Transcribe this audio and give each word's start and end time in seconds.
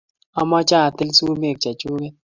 Amche 0.39 0.75
atil 0.87 1.09
sumek 1.17 1.57
chechuket 1.63 2.13